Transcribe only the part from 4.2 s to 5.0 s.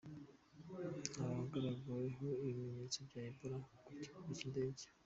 cy’indege.